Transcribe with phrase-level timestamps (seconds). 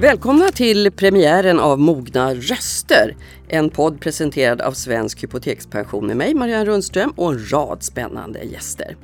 [0.00, 3.16] Välkomna till premiären av Mogna röster.
[3.48, 8.96] En podd presenterad av Svensk Hypotekspension med mig, Marianne Rundström och en rad spännande gäster.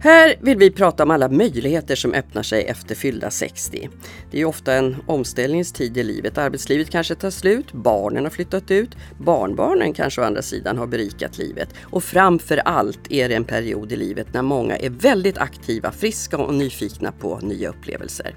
[0.00, 3.88] Här vill vi prata om alla möjligheter som öppnar sig efter fyllda 60.
[4.30, 6.38] Det är ofta en omställningstid i livet.
[6.38, 11.38] Arbetslivet kanske tar slut, barnen har flyttat ut, barnbarnen kanske å andra sidan har berikat
[11.38, 11.68] livet.
[11.82, 16.38] Och framför allt är det en period i livet när många är väldigt aktiva, friska
[16.38, 18.34] och nyfikna på nya upplevelser.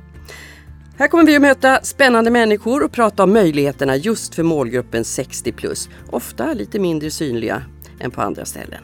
[1.00, 5.52] Här kommer vi att möta spännande människor och prata om möjligheterna just för målgruppen 60
[5.52, 7.64] plus, ofta lite mindre synliga
[8.00, 8.84] än på andra ställen.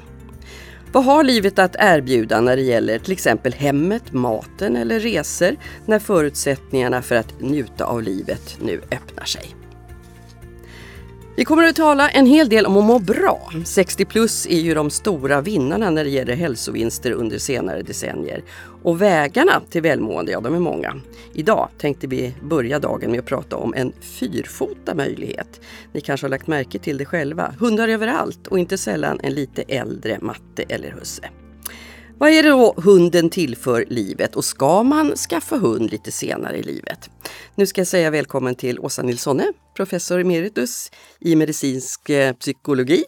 [0.91, 5.99] Vad har livet att erbjuda när det gäller till exempel hemmet, maten eller resor när
[5.99, 9.55] förutsättningarna för att njuta av livet nu öppnar sig?
[11.35, 13.51] Vi kommer att tala en hel del om att må bra.
[13.65, 18.43] 60 plus är ju de stora vinnarna när det gäller hälsovinster under senare decennier.
[18.83, 20.95] Och vägarna till välmående, ja de är många.
[21.33, 25.61] Idag tänkte vi börja dagen med att prata om en fyrfota möjlighet.
[25.93, 27.53] Ni kanske har lagt märke till det själva.
[27.59, 31.29] Hundar överallt och inte sällan en lite äldre matte eller husse.
[32.17, 36.63] Vad är det då hunden tillför livet och ska man skaffa hund lite senare i
[36.63, 37.09] livet?
[37.55, 43.03] Nu ska jag säga välkommen till Åsa Nilssone, professor emeritus i medicinsk eh, psykologi.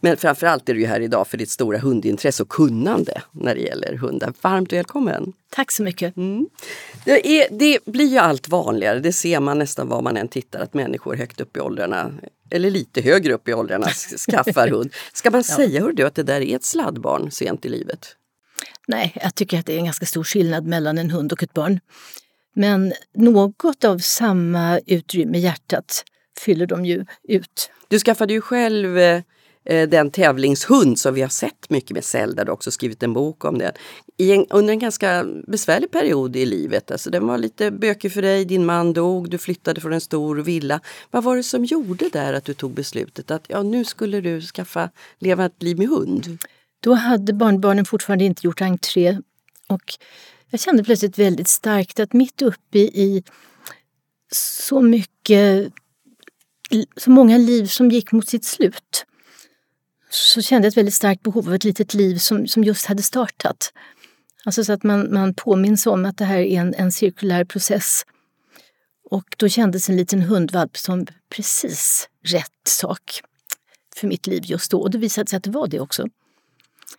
[0.00, 3.96] Men framförallt är du här idag för ditt stora hundintresse och kunnande när det gäller
[3.96, 4.32] hundar.
[4.40, 5.32] Varmt välkommen!
[5.50, 6.16] Tack så mycket!
[6.16, 6.46] Mm.
[7.04, 10.60] Det, är, det, blir ju allt vanligare, det ser man nästan var man än tittar,
[10.60, 12.12] att människor högt upp i åldrarna,
[12.50, 13.86] eller lite högre upp i åldrarna,
[14.30, 14.92] skaffar hund.
[15.12, 18.16] Ska man säga hör du, att det där är ett sladdbarn sent i livet?
[18.88, 21.54] Nej, jag tycker att det är en ganska stor skillnad mellan en hund och ett
[21.54, 21.80] barn.
[22.54, 26.04] Men något av samma utrymme i hjärtat
[26.40, 27.70] fyller de ju ut.
[27.88, 29.22] Du skaffade ju själv eh,
[29.64, 33.44] den tävlingshund som vi har sett mycket med Zelda, du har också skrivit en bok
[33.44, 33.72] om det.
[34.18, 36.90] En, under en ganska besvärlig period i livet.
[36.90, 40.36] Alltså, den var lite bökig för dig, din man dog, du flyttade från en stor
[40.36, 40.80] villa.
[41.10, 44.40] Vad var det som gjorde där att du tog beslutet att ja, nu skulle du
[44.40, 46.38] skaffa, leva ett liv med hund?
[46.80, 49.18] Då hade barnbarnen fortfarande inte gjort entré
[49.68, 49.94] och
[50.52, 53.22] jag kände plötsligt väldigt starkt att mitt uppe i
[54.32, 55.72] så mycket,
[56.96, 59.04] så många liv som gick mot sitt slut
[60.10, 63.02] så kände jag ett väldigt starkt behov av ett litet liv som, som just hade
[63.02, 63.72] startat.
[64.44, 68.02] Alltså så att man, man påminns om att det här är en, en cirkulär process.
[69.10, 73.20] Och då kändes en liten hundvalp som precis rätt sak
[73.96, 74.80] för mitt liv just då.
[74.80, 76.08] Och det visade sig att det var det också.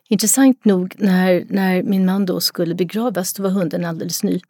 [0.09, 4.42] Intressant nog, när, när min man då skulle begravas, då var hunden alldeles ny.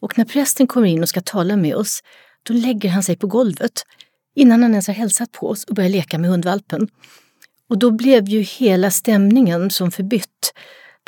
[0.00, 2.02] Och när prästen kommer in och ska tala med oss,
[2.42, 3.82] då lägger han sig på golvet
[4.34, 6.88] innan han ens har hälsat på oss och börjar leka med hundvalpen.
[7.68, 10.52] Och då blev ju hela stämningen som förbytt.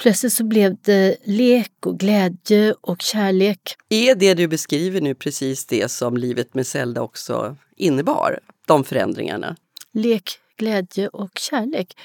[0.02, 3.76] Plötsligt så blev det lek och glädje och kärlek.
[3.88, 8.40] Är det du beskriver nu precis det som livet med Zelda också innebar?
[8.66, 9.56] De förändringarna?
[9.92, 11.96] Lek, glädje och kärlek.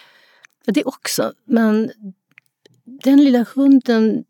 [0.68, 1.34] Ja, det också.
[1.46, 1.92] Men
[3.04, 4.24] den lilla hunden,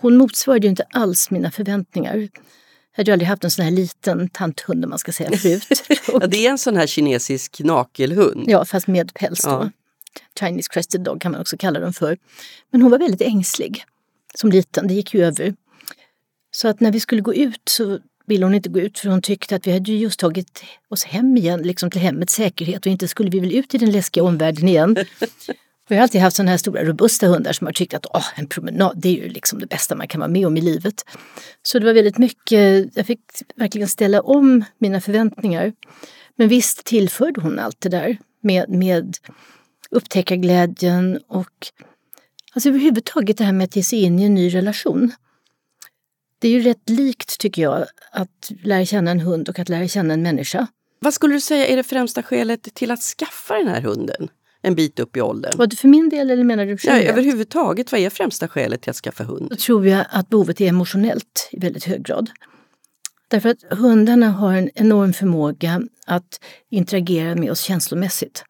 [0.00, 2.16] hon motsvarade ju inte alls mina förväntningar.
[2.16, 2.30] Jag
[2.96, 5.82] hade ju aldrig haft en sån här liten tanthund om man ska säga förut.
[6.12, 8.44] ja, det är en sån här kinesisk nakelhund.
[8.46, 9.50] Ja, fast med päls då.
[9.50, 9.70] Ja.
[10.40, 12.18] Chinese crested dog kan man också kalla den för.
[12.70, 13.84] Men hon var väldigt ängslig
[14.34, 15.54] som liten, det gick ju över.
[16.50, 17.98] Så att när vi skulle gå ut så
[18.32, 21.36] ville hon inte gå ut för hon tyckte att vi hade just tagit oss hem
[21.36, 24.68] igen, liksom till hemmets säkerhet och inte skulle vi väl ut i den läskiga omvärlden
[24.68, 24.96] igen.
[25.88, 28.46] jag har alltid haft sådana här stora robusta hundar som har tyckt att åh, en
[28.46, 30.94] promenad det är ju liksom det bästa man kan vara med om i livet.
[31.62, 33.20] Så det var väldigt mycket, jag fick
[33.56, 35.72] verkligen ställa om mina förväntningar.
[36.36, 39.16] Men visst tillförde hon allt det där med, med
[39.90, 41.66] upptäckarglädjen och
[42.52, 45.12] alltså överhuvudtaget det här med att ge sig in i en ny relation.
[46.42, 49.88] Det är ju rätt likt, tycker jag, att lära känna en hund och att lära
[49.88, 50.66] känna en människa.
[51.00, 54.28] Vad skulle du säga är det främsta skälet till att skaffa den här hunden?
[54.62, 55.52] En bit upp i åldern.
[55.56, 58.90] Var det för min del eller menar du ja, Överhuvudtaget, vad är främsta skälet till
[58.90, 59.46] att skaffa hund?
[59.50, 62.30] Då tror jag att behovet är emotionellt i väldigt hög grad.
[63.28, 66.40] Därför att hundarna har en enorm förmåga att
[66.70, 68.44] interagera med oss känslomässigt.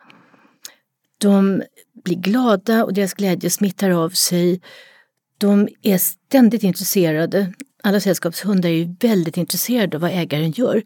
[1.19, 1.63] De
[2.05, 4.61] blir glada och deras glädje smittar av sig.
[5.39, 10.83] De är ständigt intresserade alla sällskapshundar är ju väldigt intresserade av vad ägaren gör.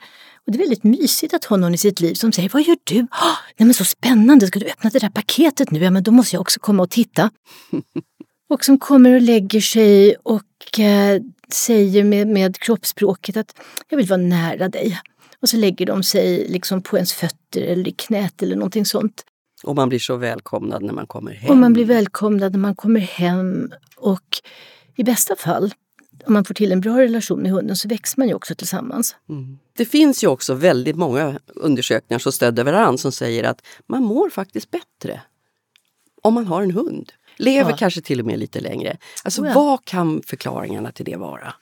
[0.47, 2.77] Och det är väldigt mysigt att ha någon i sitt liv som säger Vad gör
[2.85, 3.01] du?
[3.01, 5.85] Oh, nej men så spännande, ska du öppna det där paketet nu?
[5.85, 7.31] Ja men då måste jag också komma och titta.
[8.49, 11.23] och som kommer och lägger sig och eh,
[11.53, 13.55] säger med, med kroppsspråket att
[13.89, 15.01] jag vill vara nära dig.
[15.41, 19.25] Och så lägger de sig liksom på ens fötter eller i knät eller någonting sånt.
[19.65, 21.51] Och man blir så välkomnad när man kommer hem.
[21.51, 23.73] Och man blir välkomnad när man kommer hem.
[23.97, 24.41] Och
[24.97, 25.73] i bästa fall
[26.27, 29.17] om man får till en bra relation med hunden så växer man ju också tillsammans.
[29.29, 29.59] Mm.
[29.77, 34.31] Det finns ju också väldigt många undersökningar som stöder varandra som säger att man mår
[34.31, 35.21] faktiskt bättre
[36.23, 37.13] om man har en hund.
[37.37, 37.77] Lever ja.
[37.77, 38.97] kanske till och med lite längre.
[39.25, 39.55] Alltså oh ja.
[39.55, 41.55] vad kan förklaringarna till det vara?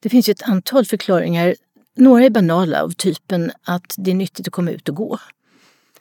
[0.00, 1.54] Det finns ju ett antal förklaringar.
[1.96, 5.18] Några är banala av typen att det är nyttigt att komma ut och gå.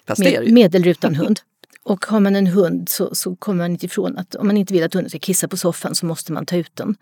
[0.07, 1.39] Fast med, med eller utan hund.
[1.83, 4.73] Och har man en hund så, så kommer man inte ifrån att om man inte
[4.73, 6.95] vill att hunden ska kissa på soffan så måste man ta ut den.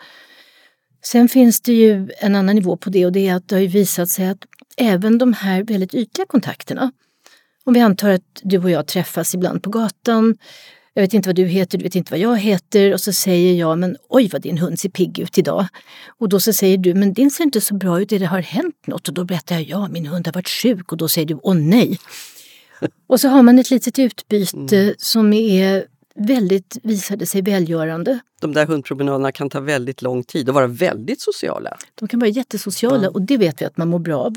[1.05, 3.61] Sen finns det ju en annan nivå på det och det är att det har
[3.61, 4.37] visat sig att
[4.77, 6.91] även de här väldigt ytliga kontakterna,
[7.63, 10.37] om vi antar att du och jag träffas ibland på gatan,
[10.93, 13.53] jag vet inte vad du heter, du vet inte vad jag heter och så säger
[13.53, 15.67] jag men oj vad din hund ser pigg ut idag.
[16.19, 18.87] Och då så säger du men din ser inte så bra ut, det har hänt
[18.87, 19.07] något?
[19.07, 21.55] Och då berättar jag ja min hund har varit sjuk och då säger du åh
[21.55, 21.99] nej.
[23.07, 24.95] och så har man ett litet utbyte mm.
[24.97, 25.85] som är
[26.15, 28.19] väldigt, visade sig välgörande.
[28.41, 31.77] De där hundpromenaderna kan ta väldigt lång tid och vara väldigt sociala.
[31.95, 33.13] De kan vara jättesociala mm.
[33.13, 34.33] och det vet vi att man mår bra av.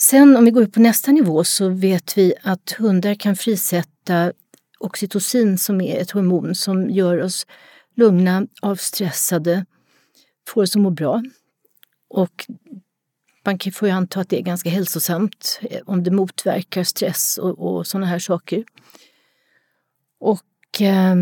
[0.00, 4.32] Sen om vi går upp på nästa nivå så vet vi att hundar kan frisätta
[4.78, 7.46] oxytocin som är ett hormon som gör oss
[7.96, 9.66] lugna, avstressade,
[10.48, 11.22] får oss att må bra.
[12.08, 12.46] Och
[13.44, 17.58] man får ju anta att det är ganska hälsosamt eh, om det motverkar stress och,
[17.58, 18.64] och sådana här saker.
[20.20, 20.42] Och
[20.80, 21.14] eh,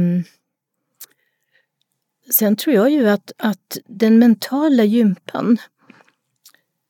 [2.30, 5.58] sen tror jag ju att, att den mentala gympan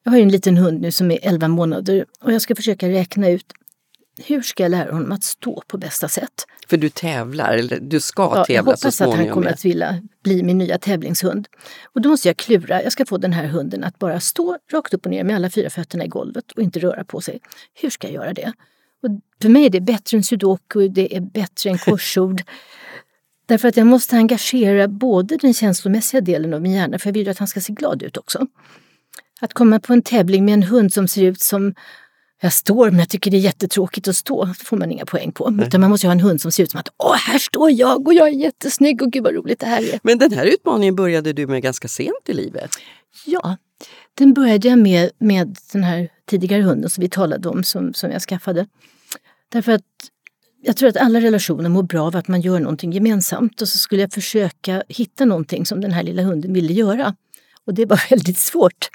[0.05, 2.89] jag har ju en liten hund nu som är 11 månader och jag ska försöka
[2.89, 3.53] räkna ut
[4.27, 6.47] hur ska jag lära honom att stå på bästa sätt?
[6.69, 8.55] För du tävlar, eller du ska ja, tävla.
[8.55, 11.49] Jag hoppas att han kommer att vilja bli min nya tävlingshund.
[11.85, 14.95] Och då måste jag klura, jag ska få den här hunden att bara stå rakt
[14.95, 17.41] upp och ner med alla fyra fötterna i golvet och inte röra på sig.
[17.75, 18.53] Hur ska jag göra det?
[19.03, 19.09] Och
[19.43, 22.43] för mig är det bättre än sudoku, det är bättre än korsord.
[23.47, 27.25] Därför att jag måste engagera både den känslomässiga delen av min hjärna, för jag vill
[27.25, 28.47] ju att han ska se glad ut också.
[29.41, 31.75] Att komma på en tävling med en hund som ser ut som
[32.43, 34.45] jag står men jag tycker det är jättetråkigt att stå.
[34.45, 35.59] Det får man inga poäng på.
[35.67, 38.07] Utan man måste ha en hund som ser ut som att åh, här står jag
[38.09, 40.01] och jag är jättesnygg och gud vad roligt det här är.
[40.03, 42.71] Men den här utmaningen började du med ganska sent i livet.
[43.27, 43.57] Ja,
[44.15, 48.11] den började jag med, med den här tidigare hunden som vi talade om som, som
[48.11, 48.67] jag skaffade.
[49.49, 49.83] Därför att
[50.63, 53.79] jag tror att alla relationer mår bra av att man gör någonting gemensamt och så
[53.79, 57.15] skulle jag försöka hitta någonting som den här lilla hunden ville göra.
[57.67, 58.89] Och det var väldigt svårt.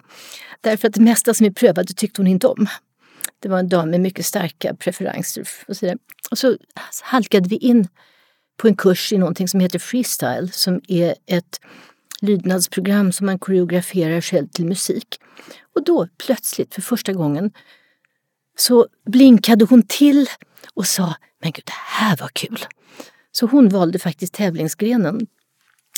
[0.62, 2.68] Därför att det mesta som vi prövade tyckte hon inte om.
[3.40, 5.48] Det var en dam med mycket starka preferenser.
[5.68, 5.96] Och så,
[6.32, 6.58] och så
[7.02, 7.88] halkade vi in
[8.58, 11.60] på en kurs i någonting som heter freestyle som är ett
[12.22, 15.20] lydnadsprogram som man koreograferar själv till musik.
[15.76, 17.52] Och då plötsligt för första gången
[18.58, 20.30] så blinkade hon till
[20.74, 22.66] och sa Men gud, det här var kul!
[23.32, 25.28] Så hon valde faktiskt tävlingsgrenen.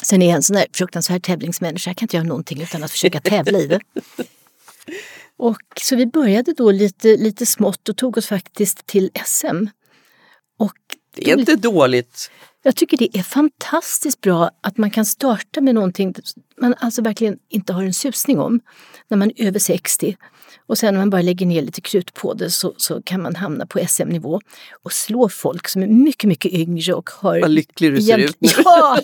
[0.04, 2.92] Sen är jag en sån där fruktansvärd tävlingsmänniska, jag kan inte göra någonting utan att
[2.92, 3.80] försöka tävla i det.
[5.38, 9.66] Och, så vi började då lite, lite smått och tog oss faktiskt till SM.
[10.58, 10.78] Och
[11.16, 12.32] det är inte dåligt.
[12.64, 16.16] Jag tycker det är fantastiskt bra att man kan starta med någonting
[16.62, 18.60] man alltså verkligen inte har en susning om
[19.08, 20.18] när man är över 60.
[20.68, 23.36] Och sen när man bara lägger ner lite krut på det så, så kan man
[23.36, 24.42] hamna på SM-nivå
[24.84, 27.42] och slå folk som är mycket, mycket yngre och har...
[27.42, 28.50] Vad lycklig du ser ut nu.
[28.66, 29.00] Ja!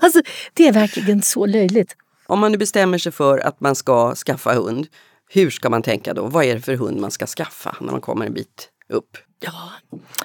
[0.00, 0.22] Alltså,
[0.54, 1.96] det är verkligen så löjligt.
[2.26, 4.86] Om man nu bestämmer sig för att man ska skaffa hund,
[5.28, 6.26] hur ska man tänka då?
[6.26, 9.16] Vad är det för hund man ska skaffa när man kommer en bit upp?
[9.40, 9.70] Ja,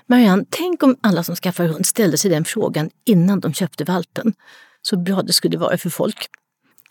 [0.08, 4.34] Marianne, tänk om alla som skaffar hund ställde sig den frågan innan de köpte valpen.
[4.82, 6.27] Så bra det skulle vara för folk.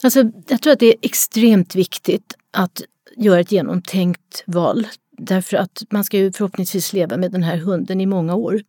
[0.02, 2.83] Alltså, jag tror att det är extremt viktigt att
[3.17, 4.87] göra ett genomtänkt val.
[5.19, 8.62] Därför att man ska ju förhoppningsvis leva med den här hunden i många år.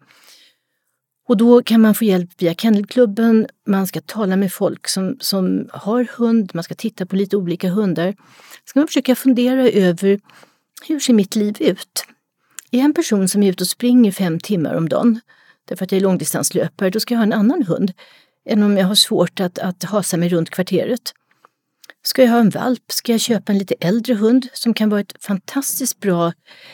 [1.28, 5.70] Och då kan man få hjälp via Kennelklubben, man ska tala med folk som, som
[5.74, 8.16] har hund, man ska titta på lite olika hundar.
[8.66, 10.20] Ska man försöka fundera över
[10.88, 12.06] hur ser mitt liv ut?
[12.74, 15.20] Är jag en person som är ute och springer fem timmar om dagen
[15.66, 17.94] därför att jag är långdistanslöpare, då ska jag ha en annan hund
[18.50, 21.14] än om jag har svårt att, att hasa mig runt kvarteret.
[22.04, 22.92] Ska jag ha en valp?
[22.92, 26.34] Ska jag köpa en lite äldre hund som kan vara ett fantastiskt bra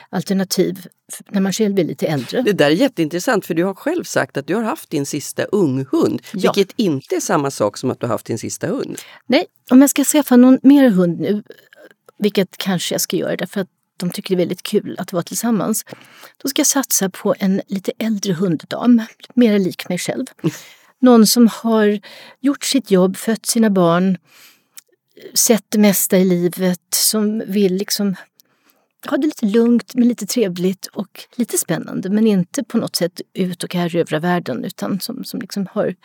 [0.10, 0.88] alternativ
[1.29, 2.41] när man själv är lite äldre?
[2.41, 5.44] Det där är jätteintressant för du har själv sagt att du har haft din sista
[5.44, 6.39] unghund, ja.
[6.53, 8.98] vilket inte är samma sak som att du har haft din sista hund.
[9.27, 11.44] Nej, om jag ska skaffa någon mer hund nu,
[12.18, 15.24] vilket kanske jag ska göra därför att de tycker det är väldigt kul att vara
[15.24, 15.86] tillsammans.
[16.38, 19.01] Då ska jag satsa på en lite äldre hunddam,
[19.34, 20.25] mer lik mig själv.
[21.01, 22.00] Någon som har
[22.39, 24.18] gjort sitt jobb, fött sina barn,
[25.34, 28.15] sett det mesta i livet, som vill liksom
[29.08, 33.22] ha det lite lugnt men lite trevligt och lite spännande men inte på något sätt
[33.34, 35.96] ut och erövra världen utan som, som liksom har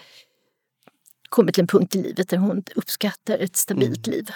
[1.29, 4.17] kommit till en punkt i livet där hon uppskattar ett stabilt mm.
[4.17, 4.31] liv.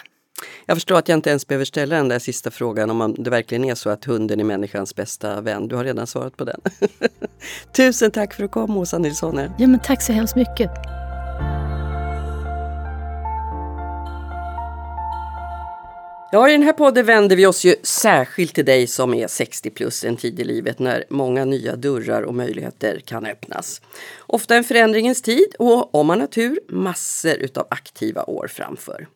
[0.66, 3.64] Jag förstår att jag inte ens behöver ställa den där sista frågan om det verkligen
[3.64, 5.68] är så att hunden är människans bästa vän.
[5.68, 6.60] Du har redan svarat på den.
[7.76, 9.40] Tusen tack för att du kom Åsa Nilsson.
[9.58, 10.70] Ja, men tack så hemskt mycket.
[16.32, 19.70] Ja, i den här podden vänder vi oss ju särskilt till dig som är 60
[19.70, 23.82] plus en tid i livet när många nya dörrar och möjligheter kan öppnas.
[24.26, 29.06] Ofta en förändringens tid och om man har tur massor utav aktiva år framför.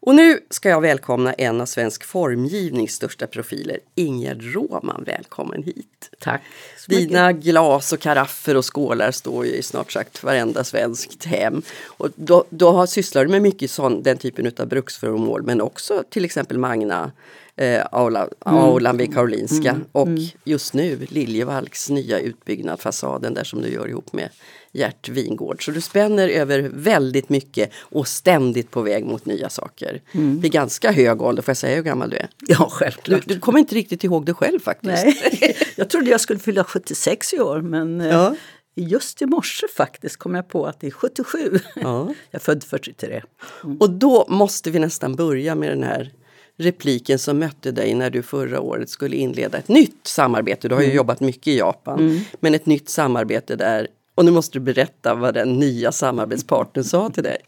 [0.00, 5.04] Och nu ska jag välkomna en av svensk formgivnings största profiler, Ingegerd Råman.
[5.06, 6.10] Välkommen hit!
[6.20, 6.42] Tack!
[6.88, 11.62] Dina glas och karaffer och skålar står ju i snart sagt varenda svenskt hem.
[11.84, 16.24] Och då, då sysslar du med mycket sån, den typen av bruksföremål men också till
[16.24, 17.12] exempel Magna
[17.58, 19.84] eh, Aula, Aulan vid Karolinska mm.
[19.92, 20.24] och mm.
[20.44, 24.28] just nu Liljevalchs nya utbyggnad, fasaden där som du gör ihop med
[24.72, 25.64] Gert Wingård.
[25.64, 30.00] Så du spänner över väldigt mycket och ständigt på väg mot nya saker.
[30.12, 30.40] Mm.
[30.40, 32.28] Vid ganska hög ålder, får jag säga hur gammal du är?
[32.46, 33.22] Ja, självklart.
[33.26, 35.04] Du, du kommer inte riktigt ihåg det själv faktiskt.
[35.04, 38.34] Nej, jag trodde jag skulle fylla 76 i år men eh, ja.
[38.80, 41.58] Just i morse faktiskt kom jag på att det är 77.
[41.74, 42.14] Ja.
[42.30, 43.22] Jag är född 43.
[43.64, 43.76] Mm.
[43.76, 46.12] Och då måste vi nästan börja med den här
[46.58, 50.68] repliken som mötte dig när du förra året skulle inleda ett nytt samarbete.
[50.68, 50.96] Du har ju mm.
[50.96, 52.20] jobbat mycket i Japan, mm.
[52.40, 53.88] men ett nytt samarbete där.
[54.14, 57.38] Och nu måste du berätta vad den nya samarbetspartnern sa till dig.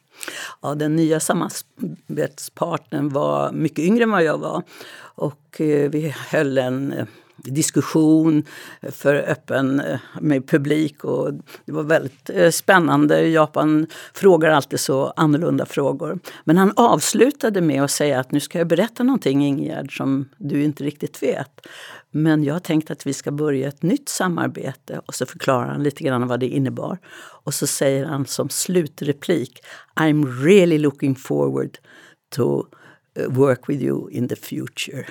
[0.62, 4.62] Ja, den nya samarbetspartnern var mycket yngre än vad jag var.
[5.00, 7.06] Och eh, vi höll en eh,
[7.44, 8.44] diskussion
[8.92, 11.32] för öppen eh, med publik och
[11.64, 13.28] det var väldigt eh, spännande.
[13.28, 16.18] Japan frågar alltid så annorlunda frågor.
[16.44, 20.62] Men han avslutade med att säga att nu ska jag berätta någonting Ingegerd som du
[20.62, 21.66] inte riktigt vet.
[22.10, 25.82] Men jag har tänkt att vi ska börja ett nytt samarbete och så förklarar han
[25.82, 26.98] lite grann vad det innebar.
[27.44, 29.60] Och så säger han som slutreplik
[29.94, 31.78] I'm really looking forward
[32.30, 32.64] to
[33.16, 35.06] work with you in the future.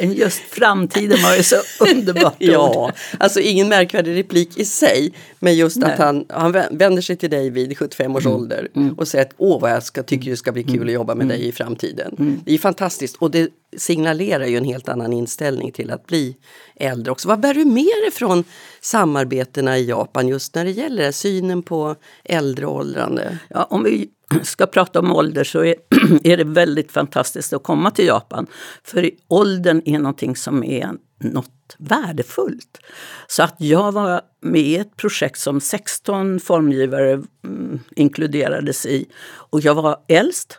[0.14, 1.56] Just framtiden var ju så
[1.90, 5.12] underbart Ja, alltså ingen märkvärdig replik i sig.
[5.38, 5.92] Men just Nej.
[5.92, 8.36] att han, han vänder sig till dig vid 75 års mm.
[8.36, 8.94] ålder mm.
[8.94, 10.88] och säger att åh vad jag ska, tycker det ska bli kul mm.
[10.88, 11.38] att jobba med mm.
[11.38, 12.16] dig i framtiden.
[12.18, 12.40] Mm.
[12.44, 16.36] Det är fantastiskt och det signalerar ju en helt annan inställning till att bli
[16.76, 17.28] äldre också.
[17.28, 18.44] Vad bär du med dig från
[18.80, 23.38] samarbetena i Japan just när det gäller synen på äldre och åldrande?
[23.48, 24.08] Ja, om vi
[24.42, 25.74] ska prata om ålder så är,
[26.24, 28.46] är det väldigt fantastiskt att komma till Japan.
[28.84, 32.78] För åldern är någonting som är något värdefullt.
[33.26, 39.06] Så att jag var med i ett projekt som 16 formgivare mm, inkluderades i.
[39.34, 40.58] Och jag var äldst,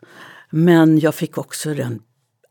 [0.49, 1.99] men jag fick också den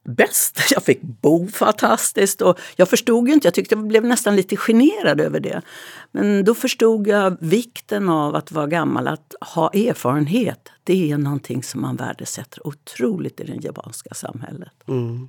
[0.04, 0.60] bäst.
[0.72, 4.56] Jag fick bo fantastiskt och jag förstod ju inte, jag tyckte jag blev nästan lite
[4.56, 5.62] generad över det.
[6.10, 10.68] Men då förstod jag vikten av att vara gammal, att ha erfarenhet.
[10.84, 14.72] Det är någonting som man värdesätter otroligt i det japanska samhället.
[14.88, 15.28] Mm.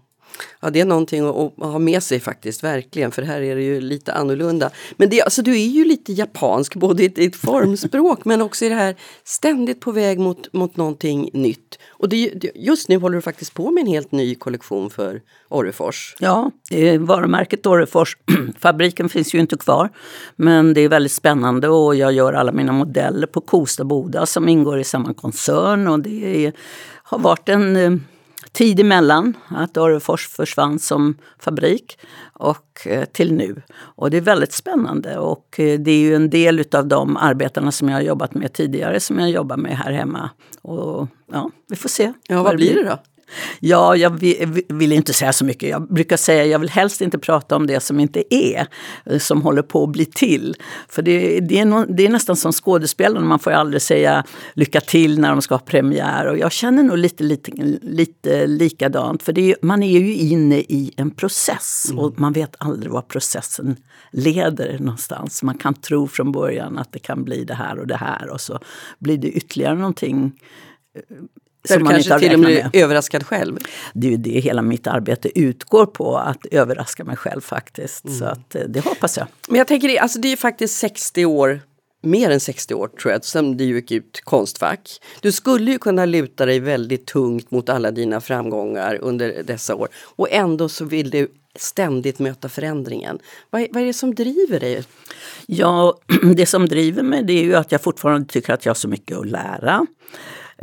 [0.59, 3.11] Ja, det är någonting att, ha med sig faktiskt, verkligen.
[3.11, 4.69] För här är det ju lite annorlunda.
[4.97, 8.69] Men det, alltså, du är ju lite japansk, både i ditt formspråk men också i
[8.69, 11.79] det här ständigt på väg mot, mot någonting nytt.
[11.89, 16.15] Och det, just nu håller du faktiskt på med en helt ny kollektion för Orrefors.
[16.19, 16.51] Ja,
[16.99, 18.17] varumärket Orrefors.
[18.59, 19.89] Fabriken finns ju inte kvar.
[20.35, 24.49] Men det är väldigt spännande och jag gör alla mina modeller på Kosta Boda som
[24.49, 25.87] ingår i samma koncern.
[25.87, 26.53] Och det är,
[27.03, 27.91] har varit en eh,
[28.53, 31.99] tid emellan att Orrefors försvann som fabrik
[32.33, 33.61] och eh, till nu.
[33.75, 37.71] Och det är väldigt spännande och eh, det är ju en del av de arbetarna
[37.71, 40.29] som jag har jobbat med tidigare som jag jobbar med här hemma.
[40.61, 42.13] Och ja, vi får se.
[42.27, 42.97] Ja, vad blir det då?
[43.59, 44.09] Ja, jag
[44.69, 45.69] vill, inte säga så mycket.
[45.69, 48.67] Jag brukar säga jag vill helst inte prata om det som inte är,
[49.05, 50.55] eh, som håller på att bli till.
[50.89, 54.23] För det, det, är, no, det är nästan som skådespelarna, man får aldrig säga
[54.53, 56.27] lycka till när de ska ha premiär.
[56.27, 60.93] Och jag känner nog lite, lite, lite likadant, för är, man är ju inne i
[60.97, 61.99] en process mm.
[61.99, 63.75] och man vet aldrig var processen
[64.11, 65.43] leder någonstans.
[65.43, 68.41] Man kan tro från början att det kan bli det här och det här och
[68.41, 68.59] så
[68.99, 70.39] blir det ytterligare någonting
[70.95, 71.15] eh,
[71.69, 73.57] där du kanske till och med är överraskad själv?
[73.93, 78.05] Det är ju det hela mitt arbete utgår på, att överraska mig själv faktiskt.
[78.05, 78.17] Mm.
[78.17, 79.27] Så att, eh, det hoppas jag.
[79.47, 81.61] Men jag tänker, alltså det är faktiskt 60 år
[82.03, 85.01] mer än 60 år tror jag, sen du gick ut Konstfack.
[85.21, 89.87] Du skulle ju kunna luta dig väldigt tungt mot alla dina framgångar under dessa år
[90.15, 93.19] och ändå så vill du ständigt möta förändringen.
[93.49, 94.83] Vad är, vad är det som driver dig?
[95.45, 95.97] Ja,
[96.35, 98.87] det som driver mig det är ju att jag fortfarande tycker att jag har så
[98.87, 99.85] mycket att lära.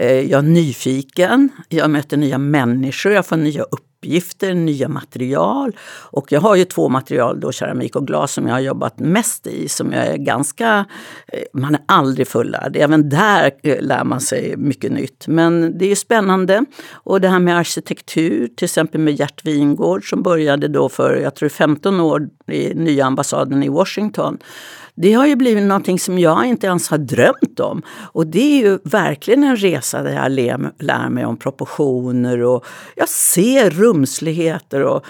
[0.00, 5.76] Eh, jag är nyfiken, jag möter nya människor, jag får nya uppgifter, nya material.
[6.10, 9.46] Och jag har ju två material, då, keramik och glas, som jag har jobbat mest
[9.46, 9.68] i.
[9.68, 10.84] Som jag är ganska,
[11.28, 12.76] eh, man är aldrig fullärd.
[12.76, 15.26] Även där eh, lär man sig mycket nytt.
[15.28, 16.64] Men det är spännande.
[16.92, 21.34] Och det här med arkitektur, till exempel med Gert Wingård som började då för jag
[21.34, 24.38] tror 15 år i nya ambassaden i Washington.
[25.02, 27.82] Det har ju blivit någonting som jag inte ens har drömt om.
[27.88, 30.32] Och det är ju verkligen en resa där jag
[30.78, 32.64] lär mig om proportioner och
[32.96, 34.82] jag ser rumsligheter.
[34.82, 35.04] Och,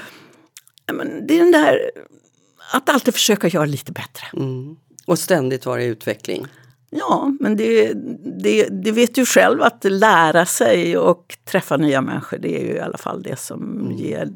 [0.92, 1.90] men det är den där
[2.72, 4.26] att alltid försöka göra lite bättre.
[4.32, 4.76] Mm.
[5.06, 6.46] Och ständigt vara i utveckling.
[6.90, 7.92] Ja, men det,
[8.42, 12.72] det, det vet ju själv att lära sig och träffa nya människor det är ju
[12.72, 13.92] i alla fall det som mm.
[13.96, 14.28] ger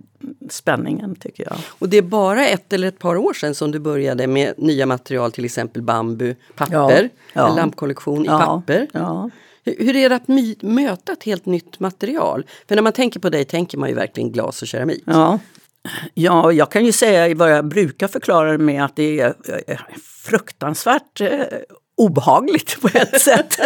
[0.51, 1.57] spänningen tycker jag.
[1.69, 4.87] Och det är bara ett eller ett par år sedan som du började med nya
[4.87, 7.49] material, till exempel bambu, papper, ja, ja.
[7.49, 8.89] en lampkollektion i ja, papper.
[8.93, 9.31] Ja.
[9.65, 12.47] Hur är det att möta ett helt nytt material?
[12.69, 15.03] För när man tänker på dig tänker man ju verkligen glas och keramik.
[15.07, 15.39] Ja.
[16.15, 19.35] Ja, jag kan ju säga vad jag brukar förklara det med att det är
[20.03, 21.41] fruktansvärt eh,
[21.97, 23.59] obehagligt på ett sätt.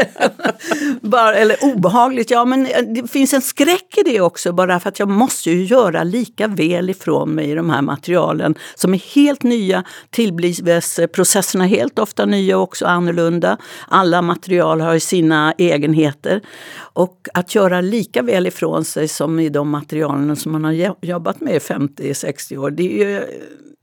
[1.01, 4.99] bara, eller obehagligt, ja men det finns en skräck i det också bara för att
[4.99, 9.43] jag måste ju göra lika väl ifrån mig i de här materialen som är helt
[9.43, 9.85] nya.
[10.11, 13.57] Tillblivsprocesserna är helt ofta nya också annorlunda.
[13.89, 16.41] Alla material har ju sina egenheter.
[16.77, 21.41] Och att göra lika väl ifrån sig som i de materialen som man har jobbat
[21.41, 23.23] med i 50-60 år, det är ju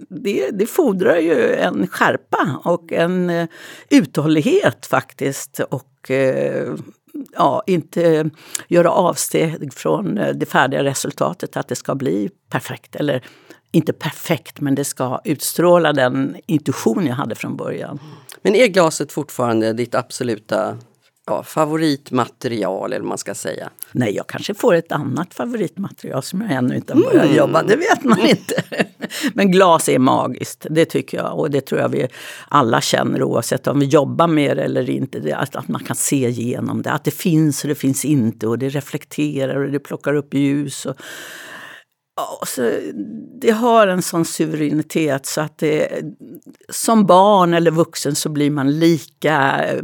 [0.10, 3.46] det, det fordrar ju en skärpa och en uh,
[4.36, 5.60] uthållighet faktiskt.
[5.60, 6.76] Och eh,
[7.36, 8.30] ja, inte
[8.68, 12.96] göra avsteg från eh, det färdiga resultatet, att det ska bli perfekt.
[12.96, 13.24] Eller
[13.72, 18.00] inte perfekt, men det ska utstråla den intuition jag hade från början.
[18.42, 20.78] Men är glaset fortfarande ditt absoluta
[21.26, 23.70] ja, favoritmaterial eller man ska säga?
[23.92, 27.36] Nej, jag kanske får ett annat favoritmaterial som jag ännu inte har börjat mm.
[27.36, 28.64] jobba Det vet man inte.
[29.34, 31.40] Men glas är magiskt, det tycker jag.
[31.40, 32.08] Och det tror jag vi
[32.48, 35.36] alla känner oavsett om vi jobbar med det eller inte.
[35.38, 36.92] Att, att man kan se igenom det.
[36.92, 40.86] Att det finns och det finns inte och det reflekterar och det plockar upp ljus.
[40.86, 40.96] Och,
[42.18, 42.72] Alltså,
[43.42, 46.02] det har en sån suveränitet så att det,
[46.70, 49.84] som barn eller vuxen så blir man lika eh,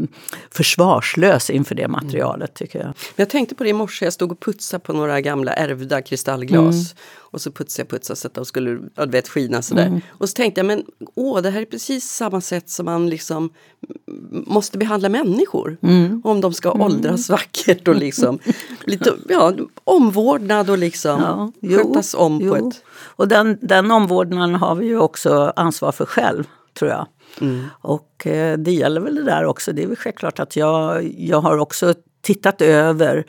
[0.52, 2.94] försvarslös inför det materialet tycker jag.
[3.16, 6.76] Jag tänkte på det i morse, jag stod och putsade på några gamla ärvda kristallglas.
[6.76, 6.98] Mm.
[7.32, 9.88] Och så putsade jag, putsade så att de skulle ja, vet, skina sådär.
[9.88, 10.02] Mm.
[10.10, 10.84] Och så tänkte jag, men
[11.16, 13.50] åh, det här är precis samma sätt som man liksom
[14.32, 15.78] måste behandla människor.
[15.82, 16.22] Mm.
[16.24, 16.82] Om de ska mm.
[16.82, 18.40] åldras vackert och liksom
[18.86, 22.56] lite ja, omvårdnad och liksom ja, jo, skötas om jo.
[22.56, 22.84] på ett...
[23.00, 27.08] Och den, den omvårdnaden har vi ju också ansvar för själv, tror jag.
[27.42, 27.66] Mm.
[27.82, 29.74] Och eh, det gäller väl det där också.
[29.74, 33.26] Det är väl självklart att jag, jag har också tittat över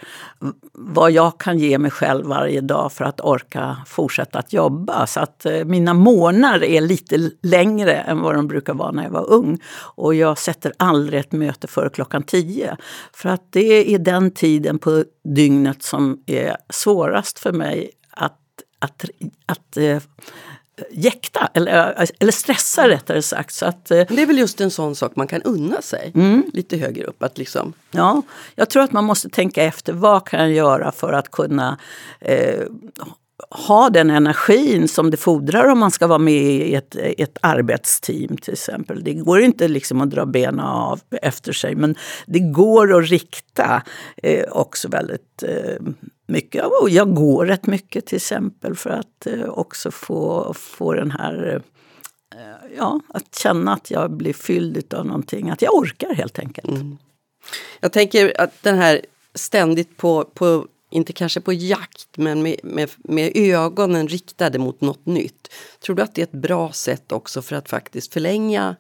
[0.73, 5.07] vad jag kan ge mig själv varje dag för att orka fortsätta att jobba.
[5.07, 9.11] Så att eh, mina månader är lite längre än vad de brukar vara när jag
[9.11, 9.61] var ung.
[9.95, 12.77] Och jag sätter aldrig ett möte före klockan tio.
[13.13, 18.39] För att det är den tiden på dygnet som är svårast för mig att,
[18.79, 19.05] att,
[19.47, 19.99] att eh,
[20.91, 23.55] jäkta eller, eller stressa rättare sagt.
[23.55, 26.43] Så att, eh, det är väl just en sån sak man kan unna sig mm.
[26.53, 27.23] lite högre upp.
[27.23, 27.73] Att liksom...
[27.91, 28.23] Ja,
[28.55, 31.79] jag tror att man måste tänka efter vad kan jag göra för att kunna
[32.21, 32.67] eh,
[33.51, 38.37] ha den energin som det fordrar om man ska vara med i ett, ett arbetsteam
[38.37, 39.05] till exempel.
[39.05, 41.95] Det går inte liksom att dra benen av efter sig men
[42.27, 43.83] det går att rikta
[44.23, 45.87] eh, också väldigt eh,
[46.33, 46.65] mycket.
[46.65, 51.55] Och jag går rätt mycket till exempel för att eh, också få, få den här
[51.55, 51.63] eh,
[52.77, 56.69] Ja, att känna att jag blir fylld av någonting, att jag orkar helt enkelt.
[56.69, 56.99] Mm.
[57.81, 59.01] Jag tänker att den här
[59.35, 65.07] ständigt på, på inte kanske på jakt, men med, med, med, ögonen riktade mot något
[65.07, 65.49] nytt.
[65.81, 68.77] Tror du att det är ett bra sätt också för att faktiskt förlänga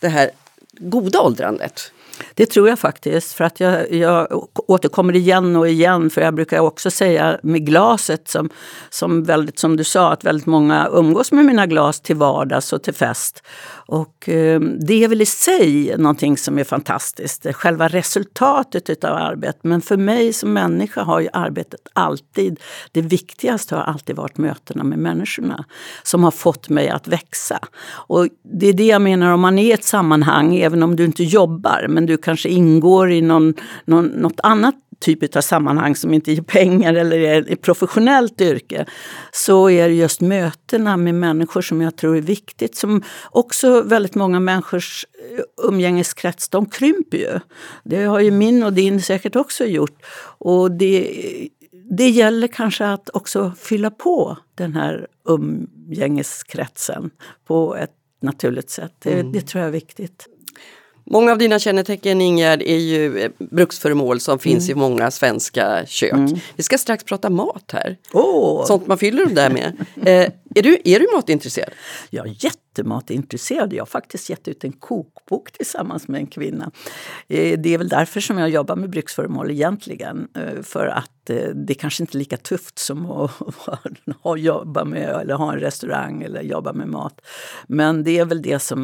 [0.00, 0.30] det här
[0.72, 1.92] goda åldrandet?
[2.34, 6.10] Det tror jag faktiskt, för att jag, jag återkommer igen och igen.
[6.10, 8.50] För jag brukar också säga med glaset, som,
[8.90, 12.82] som, väldigt, som du sa, att väldigt många umgås med mina glas till vardags och
[12.82, 13.42] till fest.
[13.72, 19.64] Och eh, det är väl i sig någonting som är fantastiskt, själva resultatet av arbetet.
[19.64, 22.60] Men för mig som människa har ju arbetet alltid,
[22.92, 25.64] det viktigaste har alltid varit mötena med människorna
[26.02, 27.58] som har fått mig att växa.
[27.90, 31.04] Och det är det jag menar, om man är i ett sammanhang, även om du
[31.04, 36.14] inte jobbar, men du kanske ingår i någon, någon, något annat typ av sammanhang som
[36.14, 38.86] inte ger pengar eller är ett professionellt yrke
[39.32, 42.76] så är det just mötena med människor som jag tror är viktigt.
[42.76, 47.40] Som också väldigt många människors eh, umgängeskrets, de krymper ju.
[47.84, 50.04] Det har ju min och din säkert också gjort.
[50.38, 51.48] Och det
[51.90, 57.10] det gäller kanske att också fylla på den här umgängeskretsen
[57.46, 58.92] på ett naturligt sätt.
[58.98, 59.32] Det, mm.
[59.32, 60.26] det tror jag är viktigt.
[61.12, 64.78] Många av dina kännetecken Ingegärd är ju eh, bruksföremål som finns mm.
[64.78, 66.12] i många svenska kök.
[66.12, 66.36] Mm.
[66.56, 67.96] Vi ska strax prata mat här.
[68.12, 68.66] Oh.
[68.66, 69.72] Sånt man fyller dem där med.
[70.04, 71.70] eh, är, du, är du matintresserad?
[72.10, 73.72] Jag är jättematintresserad.
[73.72, 76.70] Jag har faktiskt gett ut en kokbok tillsammans med en kvinna.
[77.28, 80.28] Eh, det är väl därför som jag jobbar med bruksföremål egentligen.
[80.34, 85.34] Eh, för att eh, det kanske inte är lika tufft som att jobba med eller
[85.34, 87.20] ha en restaurang eller jobba med mat.
[87.66, 88.80] Men det är väl det som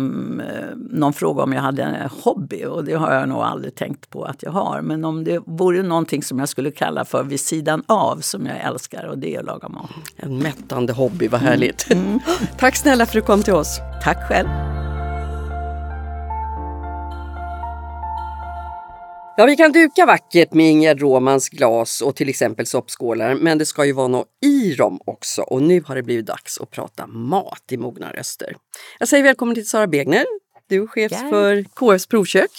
[0.90, 4.24] någon fråga om jag hade en hobby och det har jag nog aldrig tänkt på
[4.24, 4.82] att jag har.
[4.82, 8.60] Men om det vore någonting som jag skulle kalla för vid sidan av som jag
[8.60, 9.90] älskar och det är att laga mat.
[10.16, 11.55] En mättande hobby, vad härligt.
[11.56, 12.06] Mm.
[12.06, 12.20] Mm.
[12.58, 13.80] Tack snälla för att du kom till oss.
[14.04, 14.48] Tack själv.
[19.38, 23.66] Ja, vi kan duka vackert med Ingegerd Romans glas och till exempel soppskålar, men det
[23.66, 25.42] ska ju vara något i dem också.
[25.42, 28.56] Och nu har det blivit dags att prata mat i Mogna röster.
[28.98, 30.24] Jag säger välkommen till Sara Begner.
[30.68, 31.30] Du är chef yeah.
[31.30, 32.50] för KFs provkök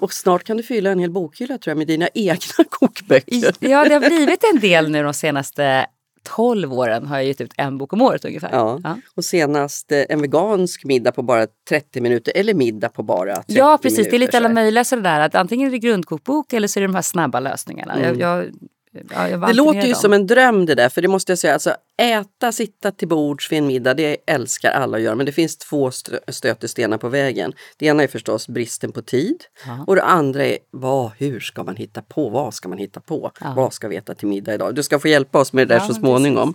[0.00, 3.54] och snart kan du fylla en hel bokhylla tror jag med dina egna kokböcker.
[3.60, 5.86] Ja, det har blivit en del nu de senaste
[6.22, 8.50] 12 åren har jag gett ut en bok om året ungefär.
[8.52, 8.80] Ja.
[8.84, 8.96] ja.
[9.14, 13.52] Och senast eh, en vegansk middag på bara 30 minuter eller middag på bara 30
[13.52, 13.66] minuter.
[13.66, 16.68] Ja precis, minuter, det är lite alla möjliga sådär att antingen är det grundkokbok eller
[16.68, 17.92] så är det de här snabba lösningarna.
[17.92, 18.04] Mm.
[18.06, 18.54] Jag, jag
[18.92, 20.00] Ja, det låter ju dem.
[20.00, 21.52] som en dröm det där, för det måste jag säga.
[21.52, 25.14] Alltså, äta, sitta till bords vid en middag, det älskar alla att göra.
[25.14, 25.90] Men det finns två
[26.28, 27.52] stötestenar på vägen.
[27.76, 29.44] Det ena är förstås bristen på tid.
[29.66, 29.84] Ja.
[29.86, 32.28] Och det andra är, vad, hur ska man hitta på?
[32.28, 33.32] Vad ska man hitta på?
[33.40, 33.52] Ja.
[33.56, 34.74] Vad ska vi äta till middag idag?
[34.74, 36.54] Du ska få hjälpa oss med det där så småningom.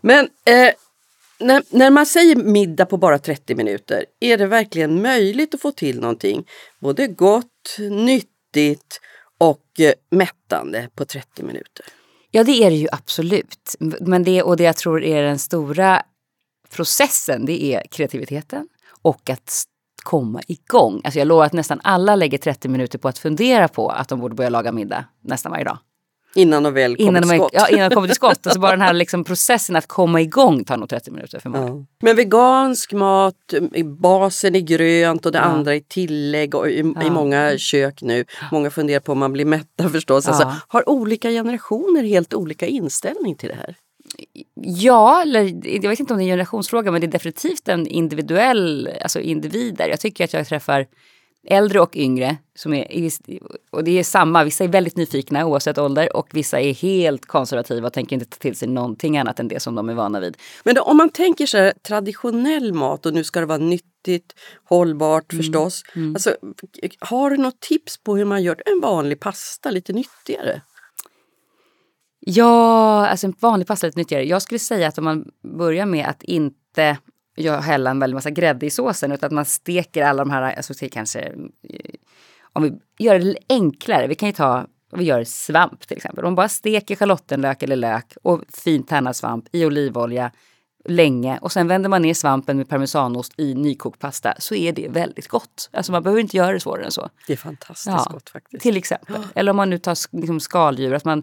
[0.00, 0.70] Men eh,
[1.38, 5.70] när, när, man säger middag på bara 30 minuter, är det verkligen möjligt att få
[5.70, 6.44] till någonting
[6.80, 9.00] både gott, nyttigt
[9.42, 11.86] och eh, mättande på 30 minuter.
[12.30, 13.76] Ja, det är det ju absolut.
[14.00, 16.02] Men det, och det jag tror är den stora
[16.70, 18.68] processen, det är kreativiteten
[19.02, 19.64] och att
[20.02, 21.00] komma igång.
[21.04, 24.20] Alltså jag lovar att nästan alla lägger 30 minuter på att fundera på att de
[24.20, 25.78] borde börja laga middag nästan varje dag.
[26.34, 27.50] Innan de väl kommer till skott.
[27.52, 28.46] Ja, innan de kommer till skott.
[28.46, 31.66] Alltså bara den här liksom processen att komma igång tar nog 30 minuter för många.
[31.66, 31.84] Ja.
[32.02, 33.54] Men vegansk mat,
[34.00, 35.44] basen är grönt och det ja.
[35.44, 37.02] andra är tillägg och i, ja.
[37.02, 38.24] i, många kök nu.
[38.52, 40.28] Många funderar på om man blir mätta förstås.
[40.28, 43.76] Alltså, har olika generationer helt olika inställning till det här?
[44.54, 45.40] Ja, eller
[45.82, 49.20] jag vet inte om det är en generationsfråga men det är definitivt en individuell, alltså
[49.20, 49.88] individer.
[49.88, 50.86] Jag tycker att jag träffar
[51.46, 52.36] äldre och yngre.
[52.54, 53.10] Som är,
[53.70, 57.86] och det är samma, vissa är väldigt nyfikna oavsett ålder och vissa är helt konservativa
[57.86, 60.36] och tänker inte ta till sig någonting annat än det som de är vana vid.
[60.64, 64.34] Men då, om man tänker så här, traditionell mat och nu ska det vara nyttigt,
[64.64, 65.42] hållbart mm.
[65.42, 65.82] förstås.
[65.94, 66.14] Mm.
[66.14, 66.36] Alltså,
[66.98, 70.62] har du något tips på hur man gör en vanlig pasta lite nyttigare?
[72.20, 74.24] Ja, alltså en vanlig pasta lite nyttigare.
[74.24, 75.24] Jag skulle säga att om man
[75.58, 76.98] börjar med att inte
[77.34, 80.42] jag hälla en väldig massa grädde i såsen utan att man steker alla de här,
[80.42, 81.94] alltså kanske eh,
[82.52, 82.72] om vi
[83.04, 84.66] gör det enklare, vi kan ju ta
[84.96, 86.24] vi gör svamp till exempel.
[86.24, 90.30] Om man bara steker schalottenlök eller lök och fint tärnad svamp i olivolja
[90.84, 94.88] länge och sen vänder man ner svampen med parmesanost i nykokt pasta så är det
[94.88, 95.70] väldigt gott.
[95.72, 97.08] Alltså man behöver inte göra det svårare än så.
[97.26, 98.62] Det är fantastiskt ja, gott faktiskt.
[98.62, 99.16] Till exempel.
[99.34, 101.22] Eller om man nu tar liksom skaldjur, att man